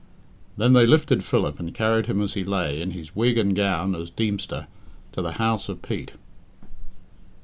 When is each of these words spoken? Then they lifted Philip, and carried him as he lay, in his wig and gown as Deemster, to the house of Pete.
Then 0.57 0.73
they 0.73 0.87
lifted 0.87 1.23
Philip, 1.23 1.59
and 1.59 1.75
carried 1.75 2.07
him 2.07 2.23
as 2.23 2.33
he 2.33 2.43
lay, 2.43 2.81
in 2.81 2.89
his 2.89 3.15
wig 3.15 3.37
and 3.37 3.55
gown 3.55 3.93
as 3.93 4.09
Deemster, 4.09 4.65
to 5.11 5.21
the 5.21 5.33
house 5.33 5.69
of 5.69 5.83
Pete. 5.83 6.13